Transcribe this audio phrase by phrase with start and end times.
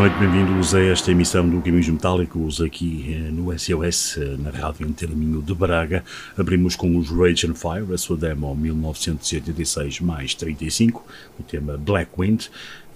[0.00, 4.86] Noite, bem-vindos a esta emissão do Caminhos Metálicos aqui eh, no SOS, eh, na Rádio
[4.86, 6.02] Antena Minho de Braga.
[6.38, 11.04] Abrimos com os Rage and Fire, a sua demo 1986 mais 35,
[11.38, 12.46] o tema Black Wind.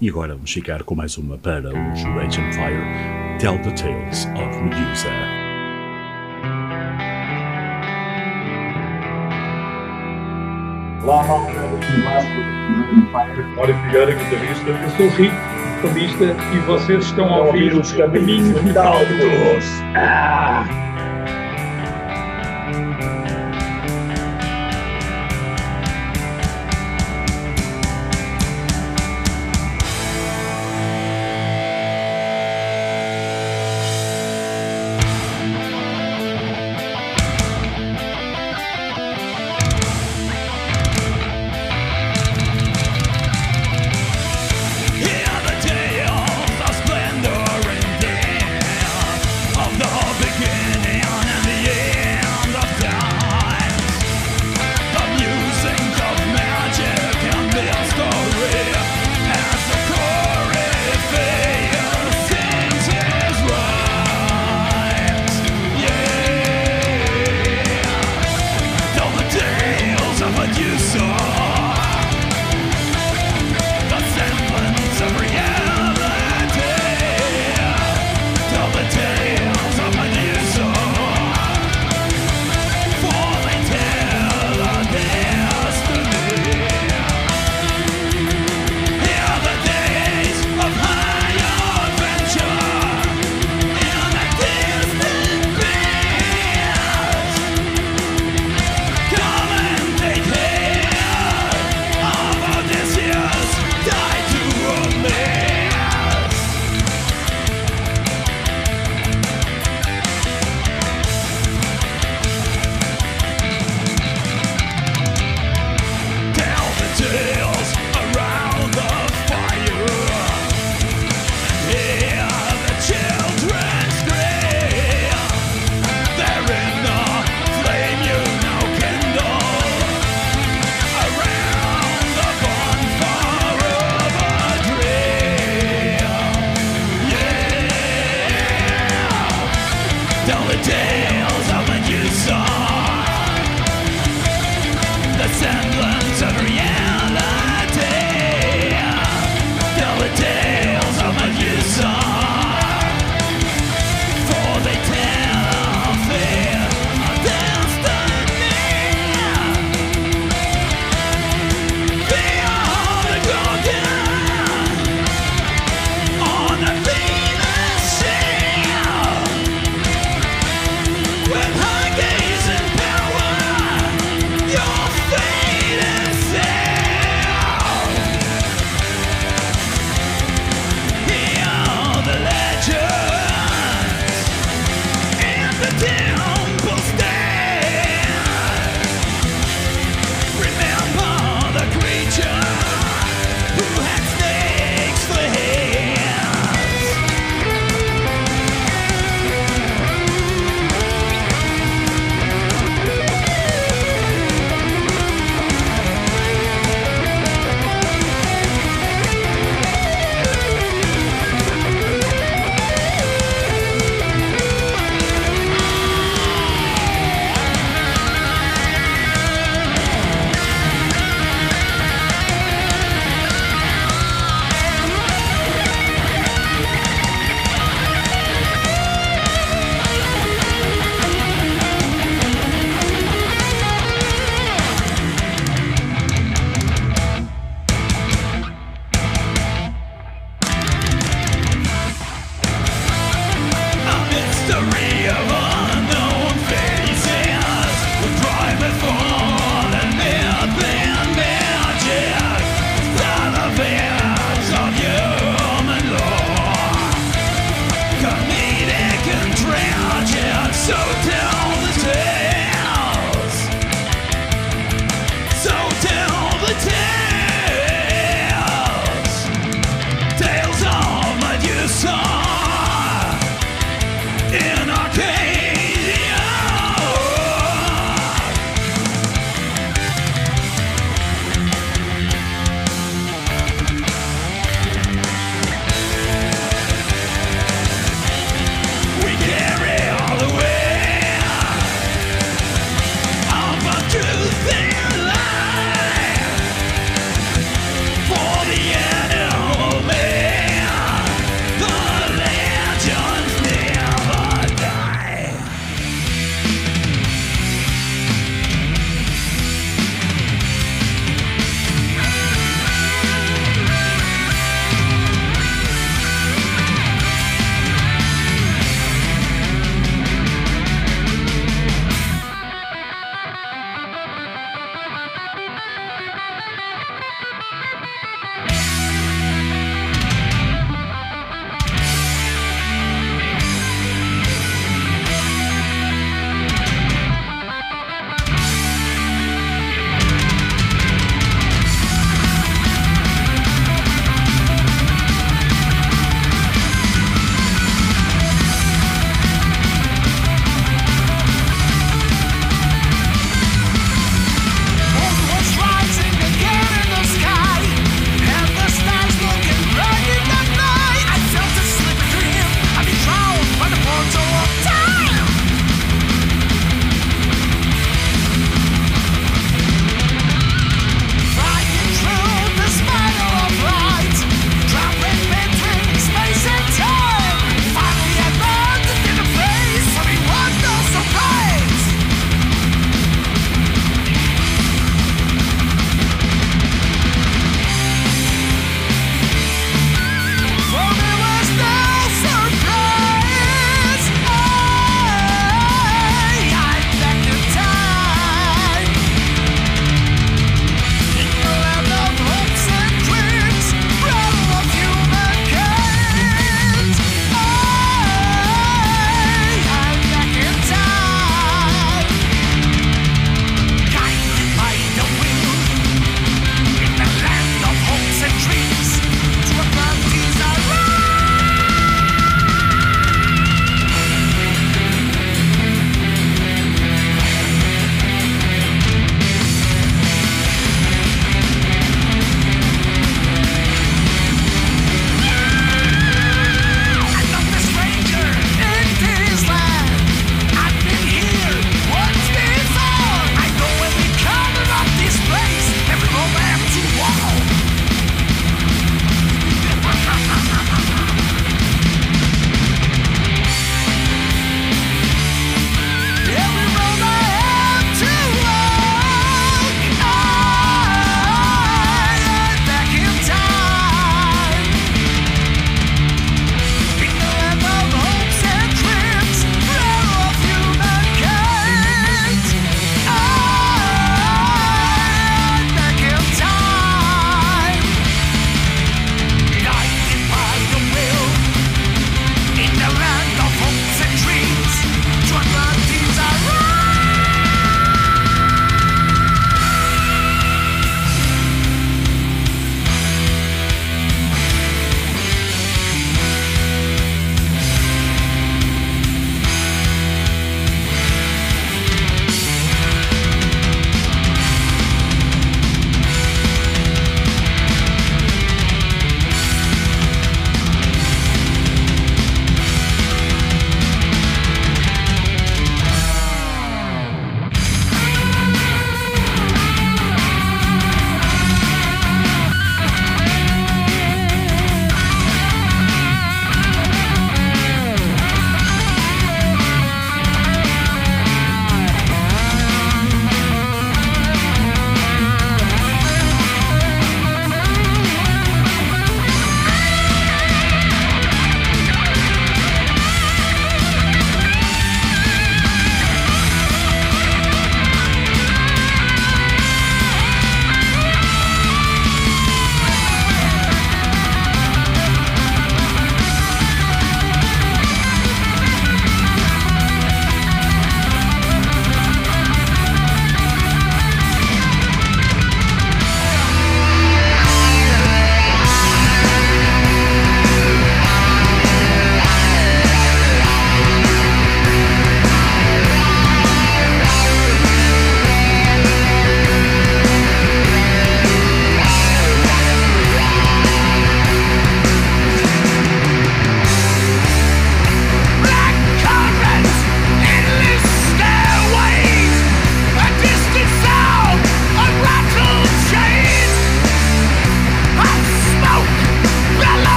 [0.00, 4.24] E agora vamos ficar com mais uma para os Rage and Fire, Tell the Tales
[4.24, 5.10] of Medusa.
[11.04, 11.50] Vasco,
[13.56, 14.70] Mário Figueira, guitarrista.
[14.70, 15.53] Eu sou Rico
[16.52, 19.64] e vocês estão a ouvir os caminhos metálicos.
[19.94, 20.83] Ah!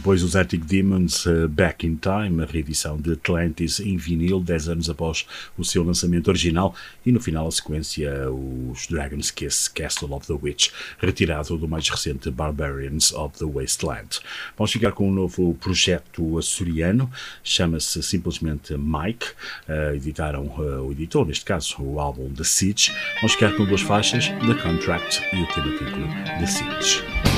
[0.00, 4.70] Depois os Arctic Demons uh, Back in Time, a reedição de Atlantis em vinil, 10
[4.70, 5.26] anos após
[5.58, 10.32] o seu lançamento original, e no final a sequência os Dragon's Kiss Castle of the
[10.32, 14.20] Witch, retirado do mais recente Barbarians of the Wasteland.
[14.56, 17.10] Vamos ficar com um novo projeto açoriano,
[17.44, 19.26] chama-se simplesmente Mike,
[19.68, 22.90] uh, editaram, uh, o editor neste caso, o álbum The Siege.
[23.16, 26.06] Vamos ficar com duas faixas, The Contract e o tema título
[26.38, 27.29] The Siege.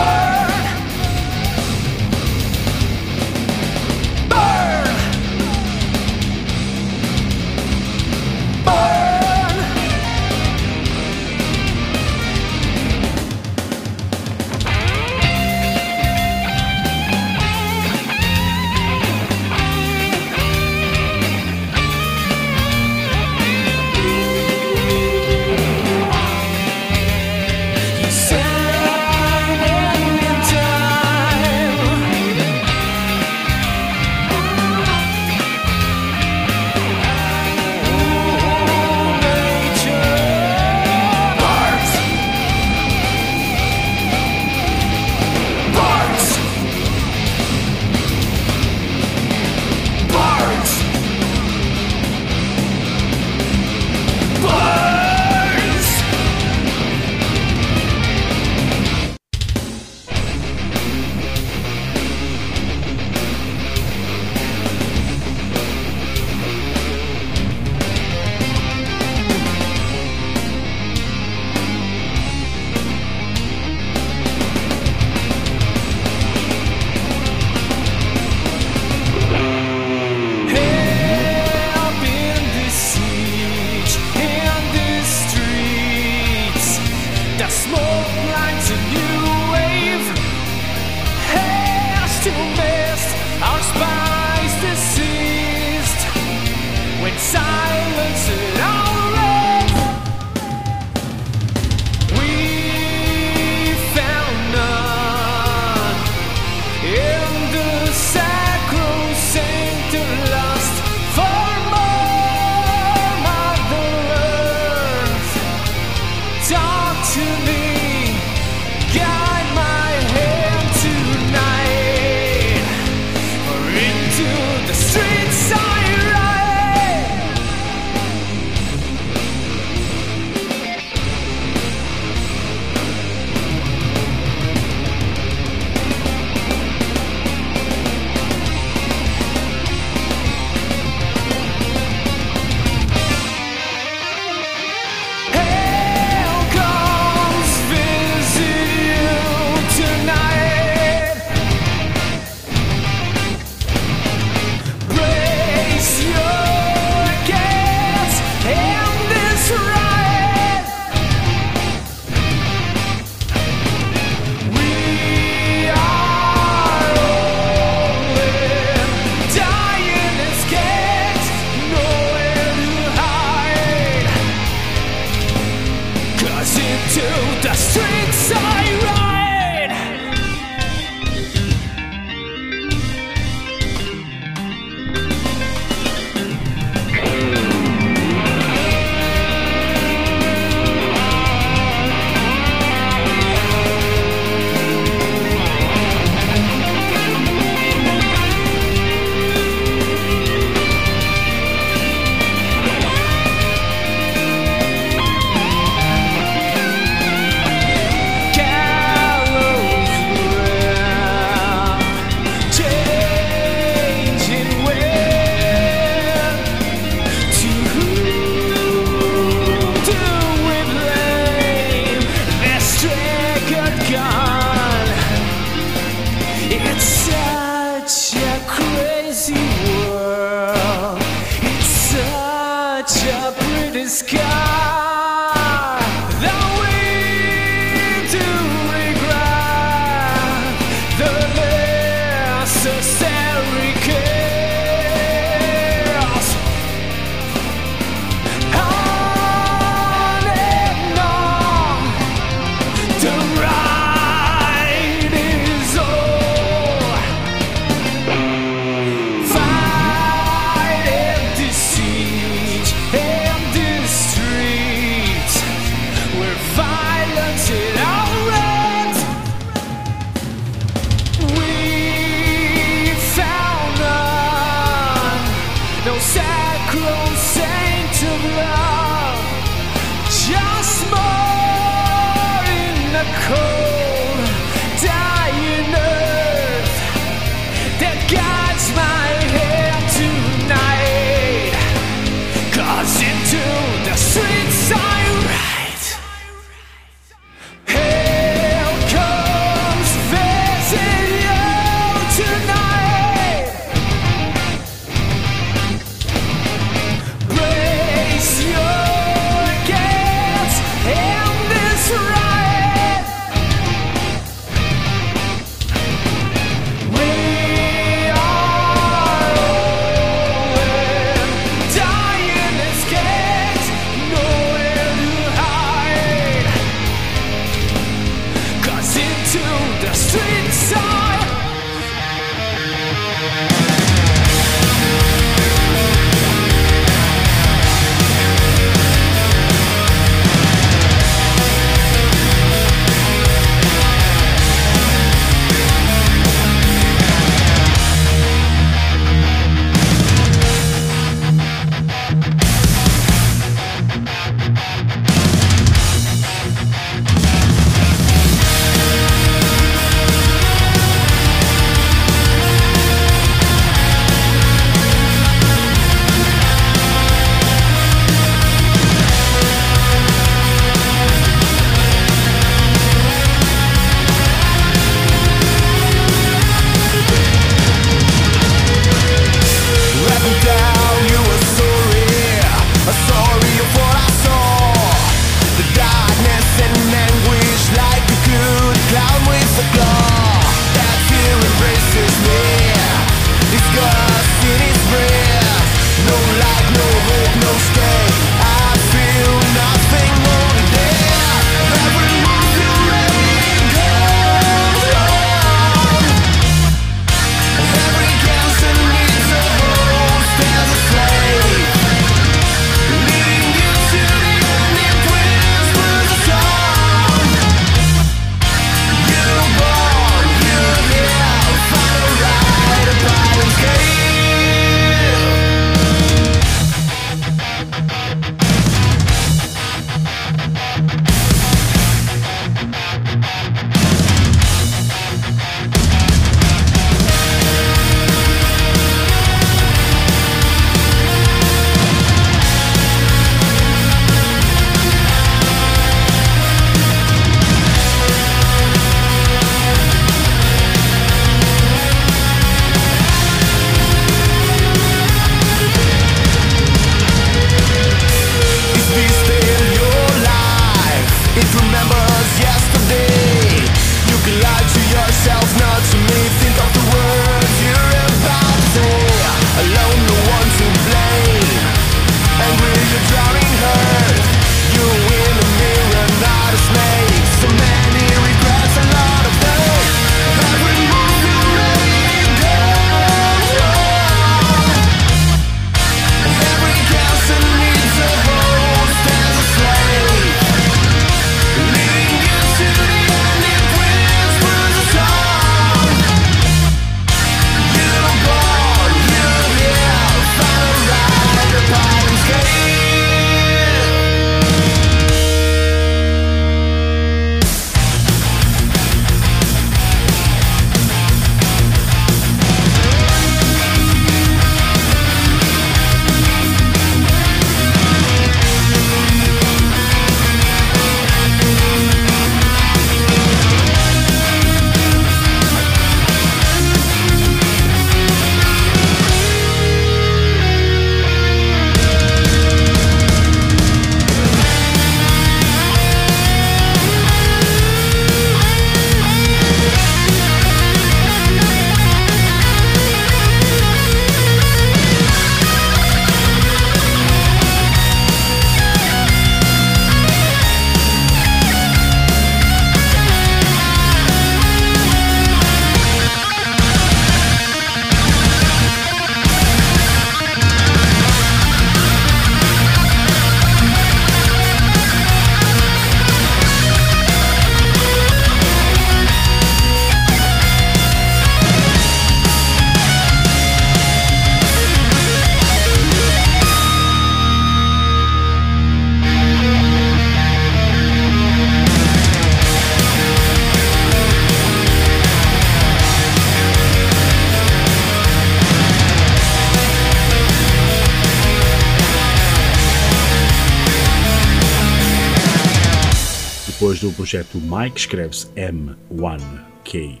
[597.12, 600.00] Projeto Mike, escreve-se M1KI,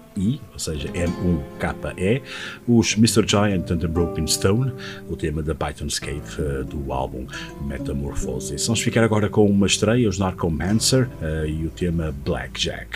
[0.50, 2.22] ou seja, M1KE,
[2.66, 3.28] os Mr.
[3.28, 4.72] Giant and the Broken Stone,
[5.10, 7.26] o tema da Pythonscape uh, do álbum
[7.66, 8.66] Metamorphosis.
[8.66, 12.88] Vamos ficar agora com uma estreia, os Narcomancer uh, e o tema Blackjack.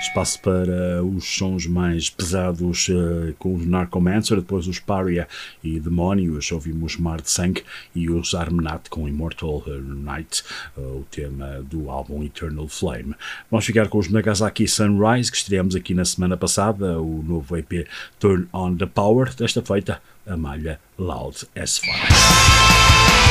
[0.00, 5.28] Espaço para os sons mais pesados uh, com os Narcomancer, depois os Paria
[5.62, 7.62] e Demónios, ouvimos Mar de Sangue
[7.94, 10.42] e os Armenat com Immortal Night,
[10.76, 13.14] uh, o tema do álbum Eternal Flame.
[13.50, 17.86] Vamos ficar com os Nagasaki Sunrise, que estreamos aqui na semana passada, o novo EP
[18.18, 23.29] Turn on the Power, desta feita a malha Loud as Fire.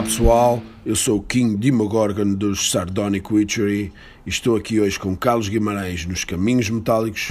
[0.00, 3.92] Olá pessoal, eu sou o King Demogorgon dos Sardonic Witchery
[4.24, 7.28] e estou aqui hoje com Carlos Guimarães nos Caminhos Metálicos.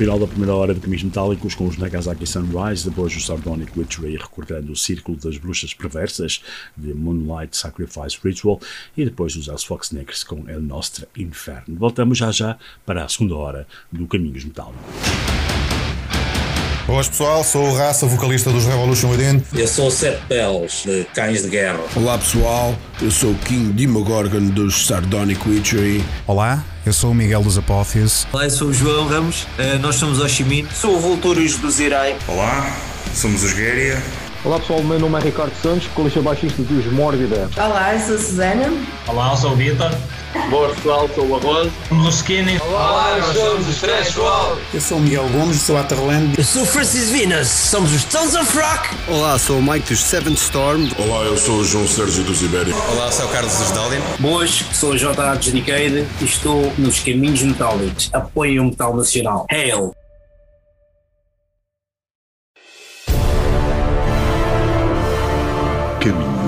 [0.00, 4.16] Final da primeira hora de Caminhos Metálicos com os Nagasaki Sunrise, depois o Sardonic Witchery
[4.16, 6.42] recordando o Círculo das Bruxas Perversas
[6.74, 8.58] de Moonlight Sacrifice Ritual
[8.96, 11.76] e depois os Els Fox Negros com El Nostre Inferno.
[11.76, 15.09] Voltamos já já para a segunda hora do Caminhos Metálicos.
[16.90, 19.40] Boas pessoal, sou o Raça, vocalista dos Revolution Within.
[19.54, 21.78] Eu sou o Seth Bells, de Cães de Guerra.
[21.94, 26.04] Olá pessoal, eu sou o King Demogorgon dos Sardonic Witchery.
[26.26, 28.26] Olá, eu sou o Miguel dos Apófios.
[28.32, 30.66] Olá, eu sou o João Ramos, eh, nós somos Oshimin.
[30.74, 32.16] Sou o Voltúrios do Zirai.
[32.26, 32.76] Olá,
[33.14, 34.02] somos os Guéria.
[34.42, 37.50] Olá pessoal, meu nome é Ricardo Santos, vocalista baixista dos Mórbida.
[37.58, 38.72] Olá, eu sou a Susana.
[39.06, 39.90] Olá, eu sou o Vitor.
[40.48, 41.70] Boa pessoal, sou o Arroz.
[41.90, 42.58] Somos os Skinny.
[42.58, 44.56] Olá, nós somos os Trash Wall.
[44.72, 46.38] Eu sou o Miguel Gomes, sou a Terland.
[46.38, 48.88] Eu sou o Francis Vinas, somos os Tons of Rock.
[49.08, 50.88] Olá, sou o Mike dos Seventh Storm.
[50.98, 52.80] Olá, eu sou o João Sérgio dos Ibérico.
[52.92, 54.00] Olá, sou o Carlos Asdalin.
[54.18, 55.34] Boas, sou o J.A.
[55.34, 58.08] Decade e estou nos Caminhos Metálicos.
[58.14, 59.44] Apoio o metal nacional.
[59.50, 59.92] Hail!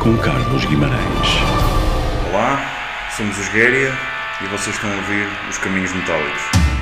[0.00, 1.28] com Carlos Guimarães.
[2.30, 2.58] Olá,
[3.14, 3.92] somos os Guéria
[4.40, 6.79] e vocês estão a ouvir os Caminhos Metálicos.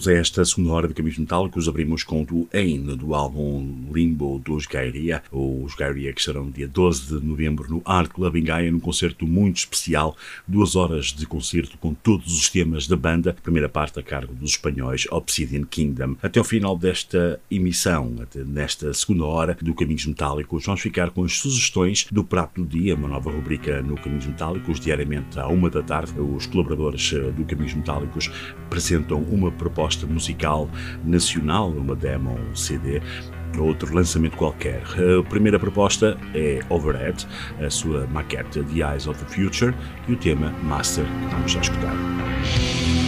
[0.00, 1.68] Bem-vindos a esta segunda hora de Caminhos Metálicos.
[1.68, 5.22] Abrimos com o Ain, do álbum Limbo dos Gairia.
[5.30, 9.26] Os Gairia que estarão dia 12 de novembro no Art Club em Gaia, num concerto
[9.26, 10.16] muito especial.
[10.46, 13.36] Duas horas de concerto com todos os temas da banda.
[13.42, 16.16] Primeira parte a cargo dos espanhóis Obsidian Kingdom.
[16.22, 18.14] Até ao final desta emissão,
[18.46, 22.94] nesta segunda hora do Caminhos Metálicos, vamos ficar com as sugestões do Prato do Dia,
[22.94, 24.80] uma nova rubrica no Caminhos Metálicos.
[24.80, 28.30] Diariamente à uma da tarde, os colaboradores eh, do Caminhos Metálicos
[28.66, 29.52] apresentam uma uma
[29.90, 30.70] proposta musical
[31.04, 33.02] nacional, uma demo, um CD,
[33.58, 34.82] outro lançamento qualquer.
[34.82, 37.26] A primeira proposta é Overhead,
[37.60, 39.74] a sua maquete The Eyes of the Future
[40.06, 42.99] e o tema Master, que vamos já escutar.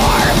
[0.00, 0.33] far.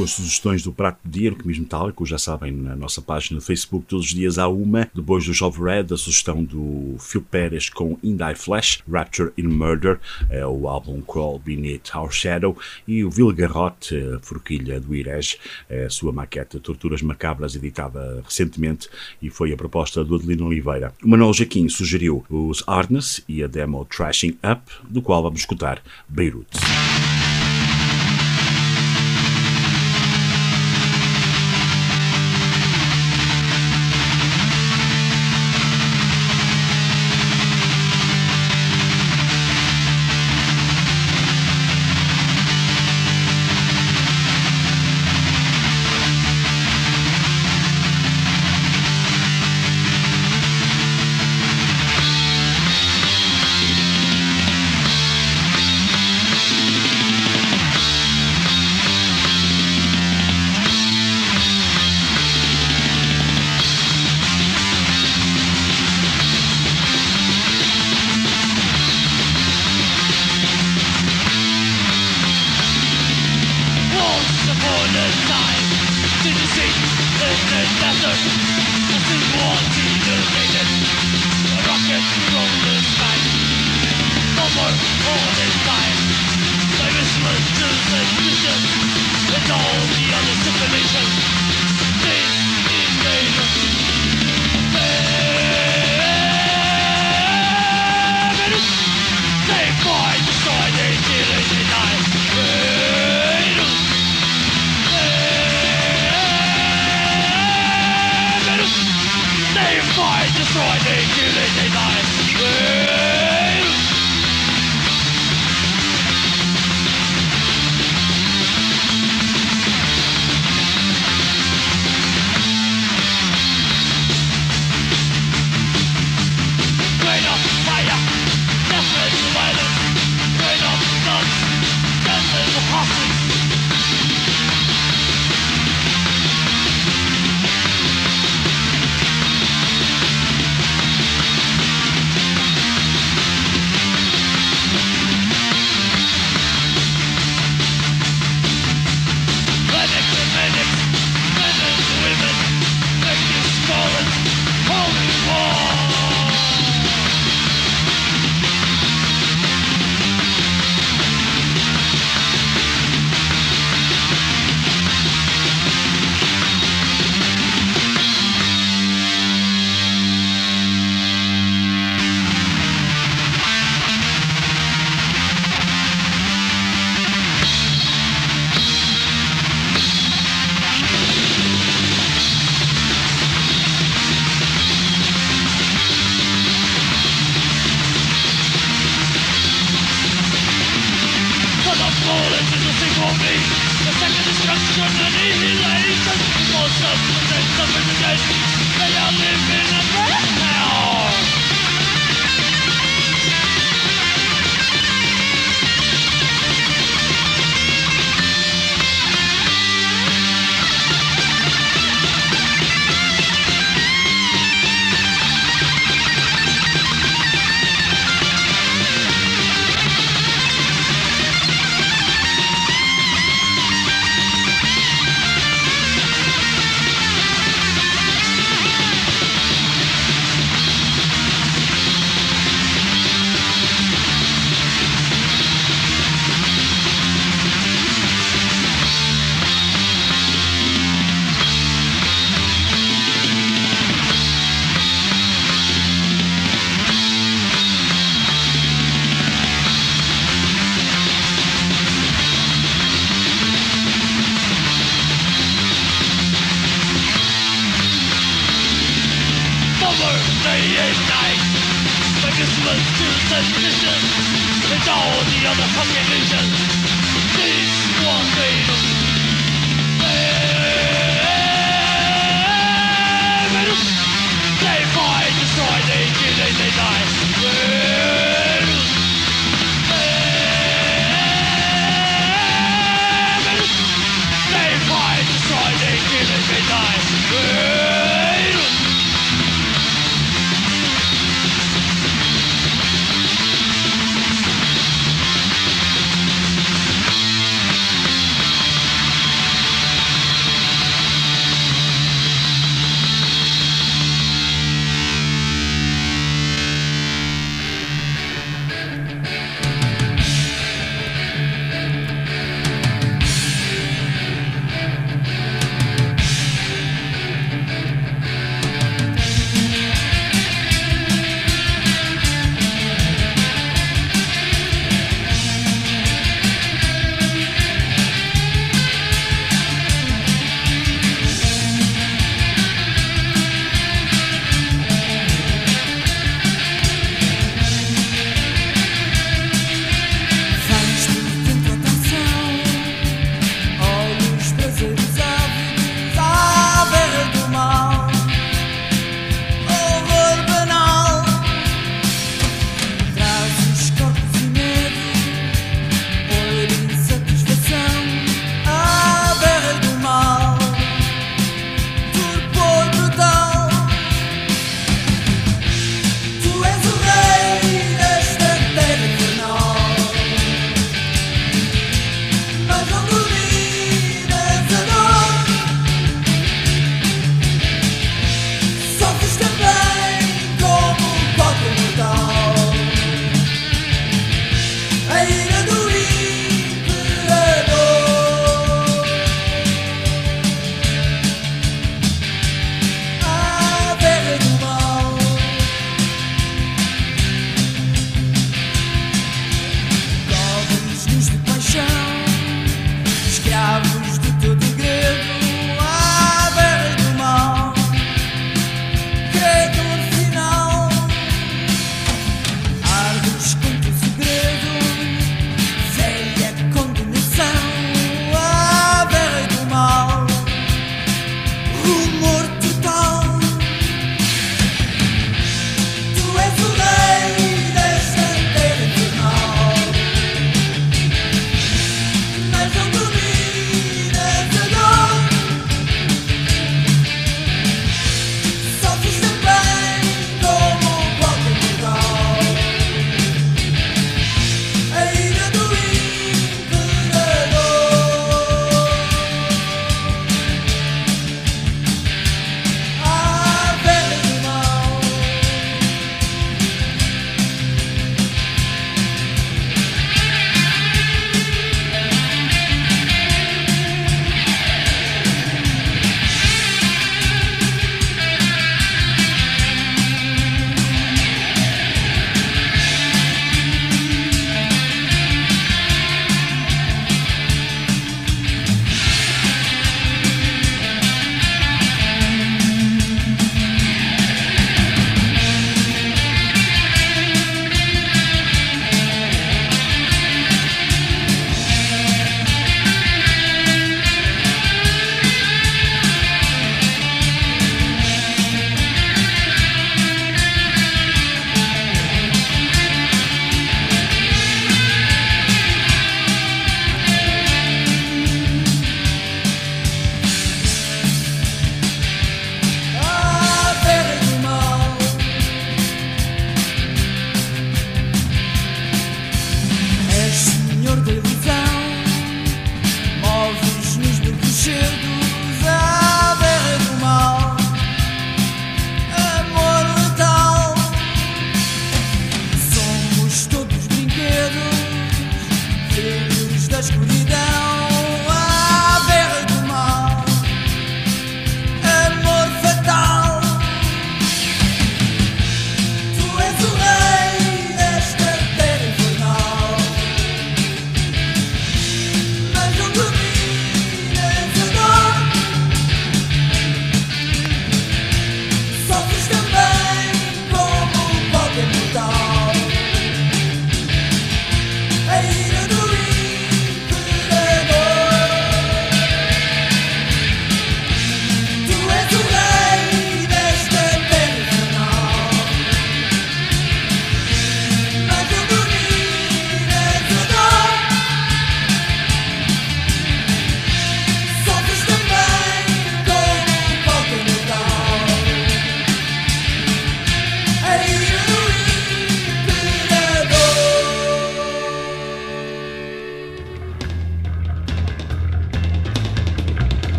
[0.00, 2.06] Com as sugestões do prato do dia Caminhos Metálico.
[2.06, 4.90] Já sabem, na nossa página do Facebook, todos os dias há uma.
[4.94, 9.48] Depois do Jovem Red, a sugestão do Phil Pérez com In Die Flash, Rapture in
[9.48, 10.00] Murder,
[10.30, 12.56] é o álbum Crawl Beneath Our Shadow.
[12.88, 15.36] E o Vilgarrote, a forquilha do Irege,
[15.68, 18.88] é a sua maquete Torturas Macabras, editada recentemente
[19.20, 20.94] e foi a proposta do Adelino Oliveira.
[21.04, 25.82] O Manuel Jaquim sugeriu os Arnes e a demo Trashing Up, do qual vamos escutar
[26.08, 26.48] Beirut.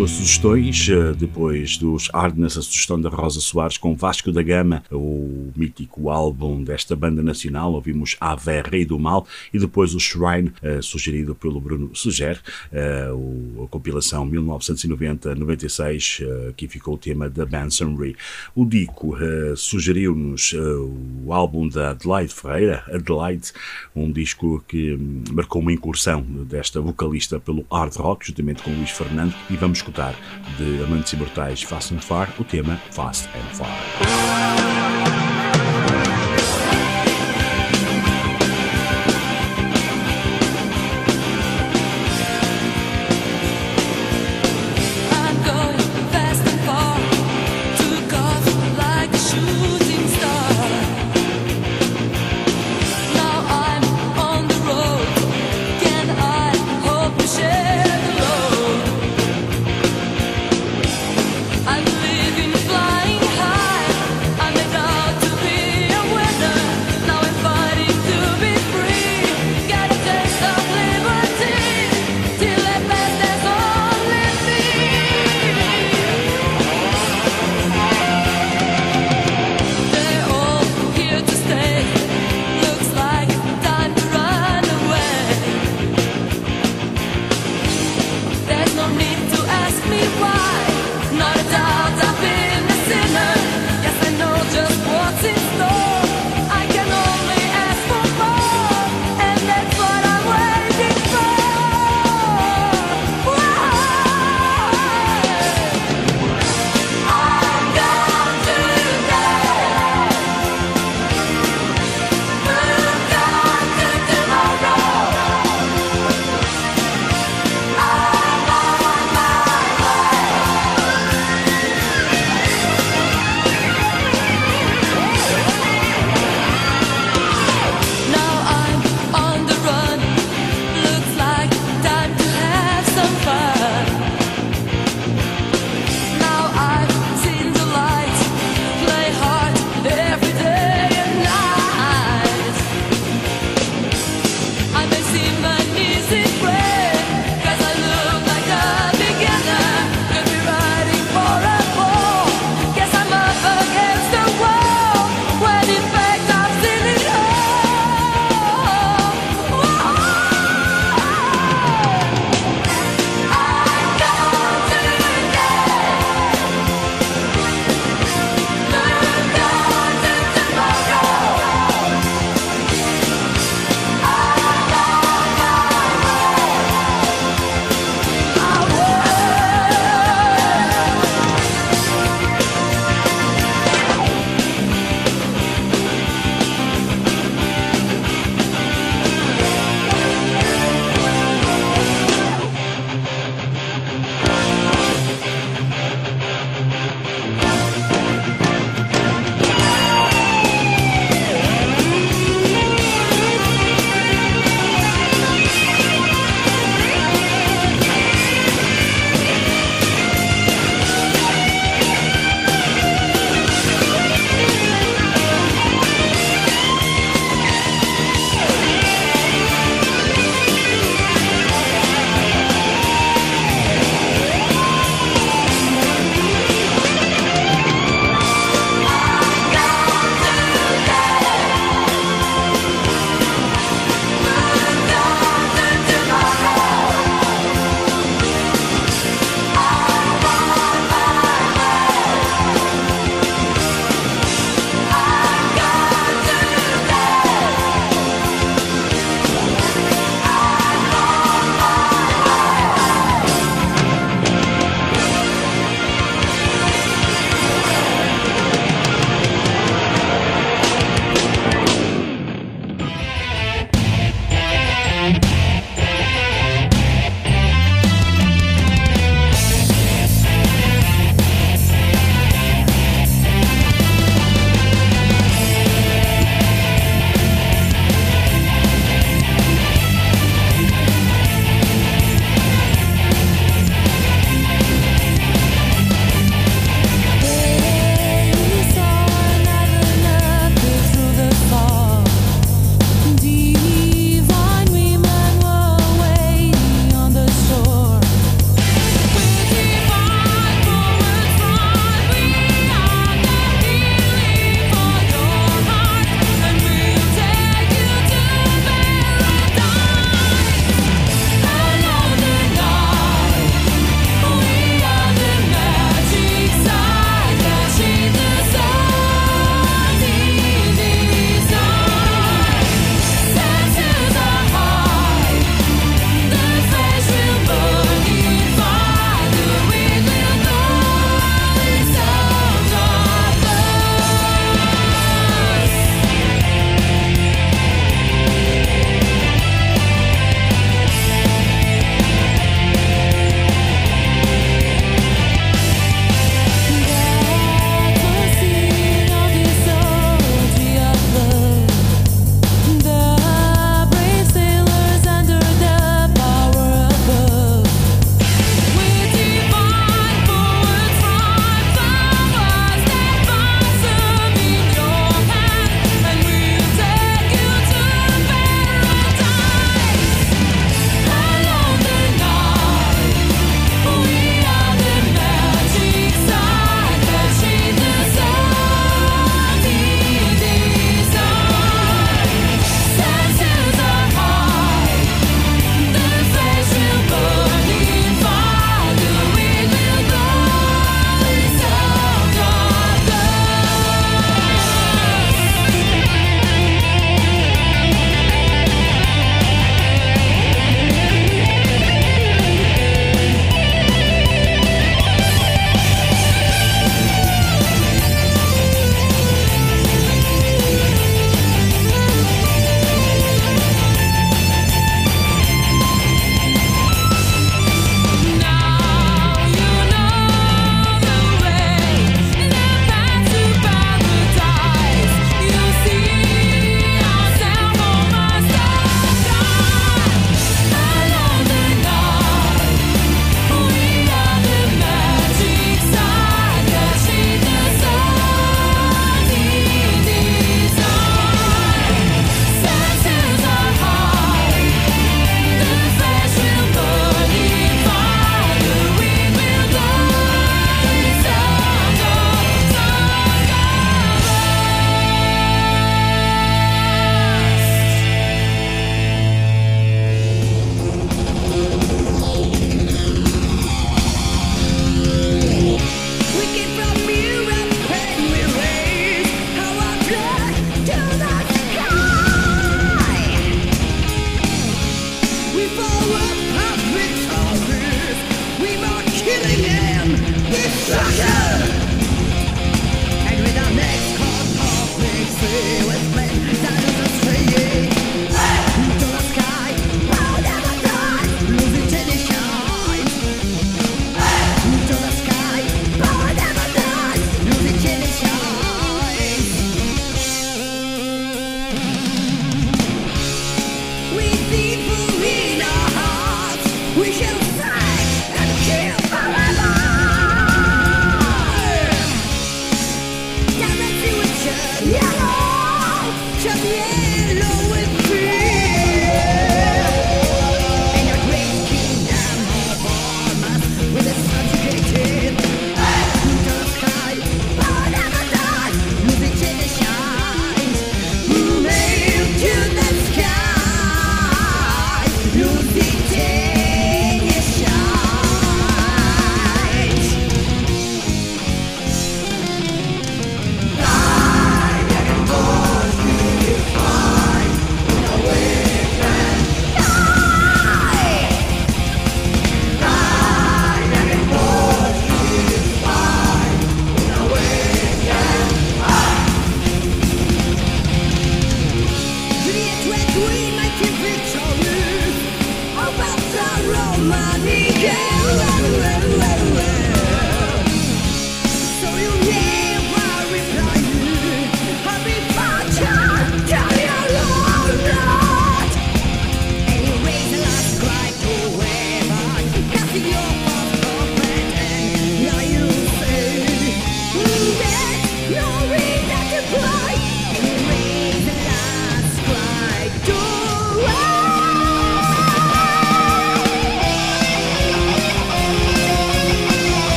[0.00, 0.88] Com sugestões.
[0.88, 6.08] Eh, depois dos Hardness, a sugestão da Rosa Soares com Vasco da Gama, o mítico
[6.08, 7.74] álbum desta banda nacional.
[7.74, 12.40] Ouvimos Ave Rei do Mal e depois o Shrine, uh, sugerido pelo Bruno Suger,
[12.72, 18.16] uh, a compilação 1990-96, uh, aqui ficou o tema da Bansonry.
[18.54, 19.18] O Dico
[19.54, 20.54] sugeriu-nos
[21.26, 23.52] o álbum da Adelaide Ferreira, Adelaide,
[23.94, 28.90] um disco que um, marcou uma incursão desta vocalista pelo hard rock, juntamente com Luís
[28.90, 30.14] Fernando, e vamos escutar
[30.56, 35.29] de Amantes Imortais Fast and Far o tema Fast and Far.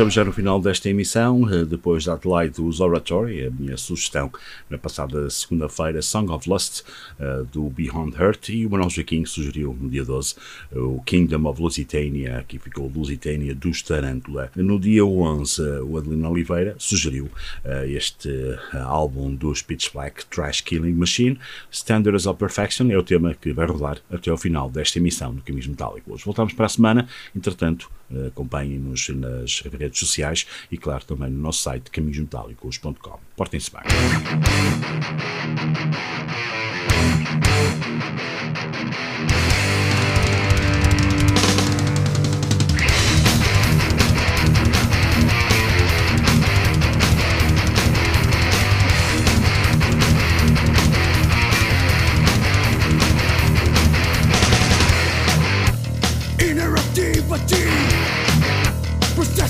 [0.00, 4.32] Estamos já no final desta emissão, eh, depois da Adelaide dos Oratory, a minha sugestão
[4.70, 6.84] na passada segunda-feira, Song of Lust,
[7.18, 10.36] uh, do Beyond Hurt, e o Manuel Joaquim sugeriu no dia 12
[10.72, 14.50] o Kingdom of Lusitania, aqui ficou Lusitania dos Tarântula.
[14.56, 17.30] No dia 11, o Adelino Oliveira sugeriu
[17.86, 18.30] este
[18.72, 21.38] álbum dos Pitch Black, Trash Killing Machine,
[21.70, 25.42] Standards of Perfection, é o tema que vai rodar até ao final desta emissão do
[25.42, 26.22] Caminhos Metálicos.
[26.24, 27.06] Voltamos para a semana,
[27.36, 27.90] entretanto,
[28.26, 33.18] acompanhem-nos nas redes sociais e, claro, também no nosso site caminhosmetálicos.com.
[33.36, 33.82] Portem-se bem.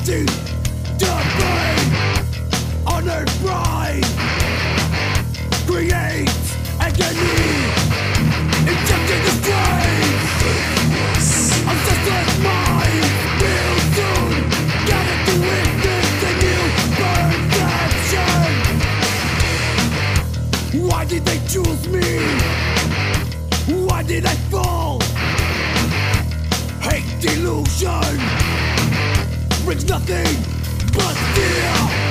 [0.00, 0.24] Ready
[0.98, 1.52] to be
[2.86, 4.04] unemployed.
[5.66, 6.30] Create
[6.80, 7.44] agony.
[8.64, 10.20] Injecting the flame.
[11.68, 11.76] I'm.
[13.40, 14.32] will soon
[14.86, 16.64] get it to witness the new
[16.96, 18.48] perfection.
[20.88, 22.08] Why did they choose me?
[23.86, 25.00] Why did I fall?
[26.80, 28.39] Hate delusion
[29.70, 30.26] brings nothing
[30.92, 32.09] but fear.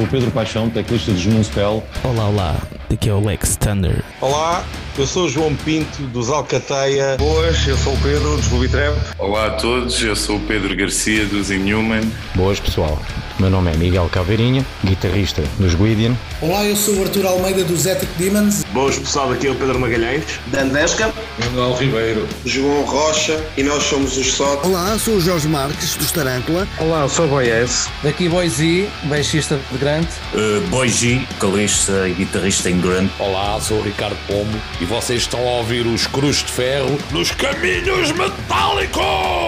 [0.00, 1.82] Sou o Pedro Paixão, teclista de Moonspell.
[2.02, 2.56] Olá, olá,
[2.90, 4.02] aqui é o Lex Thunder.
[4.20, 4.64] Olá,
[4.96, 7.16] eu sou o João Pinto dos Alcateia.
[7.18, 8.96] Boas, eu sou o Pedro dos Ruby Trap.
[9.18, 12.00] Olá a todos, eu sou o Pedro Garcia dos Inhuman.
[12.34, 12.98] Boas pessoal,
[13.38, 16.16] meu nome é Miguel Caveirinha, guitarrista dos Guidian.
[16.40, 18.64] Olá, eu sou o Arthur Almeida dos Ethic Demons.
[18.72, 20.24] Boas pessoal, aqui é o Pedro Magalhães.
[20.46, 21.12] Dandesca.
[21.46, 22.28] Manuel Ribeiro.
[22.44, 24.66] João Rocha e nós somos os SOT.
[24.66, 26.66] Olá, sou o Jorge Marques dos Tarântula.
[26.78, 27.88] Olá, eu sou o Boyes.
[28.02, 30.08] Daqui Boyzi, baixista de Grant.
[30.34, 33.10] Uh, Boyzi, vocalista e guitarrista em Grant.
[33.18, 37.30] Olá, sou o Ricardo Pombo e vocês estão a ouvir os Cruz de Ferro nos
[37.30, 39.39] Caminhos Metálicos!